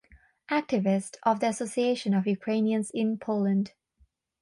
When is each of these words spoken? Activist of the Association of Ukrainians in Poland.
Activist 0.49 1.17
of 1.21 1.41
the 1.41 1.49
Association 1.49 2.15
of 2.15 2.25
Ukrainians 2.25 2.89
in 2.89 3.19
Poland. 3.19 3.73